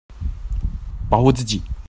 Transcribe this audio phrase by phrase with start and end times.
[1.11, 1.61] 保護自己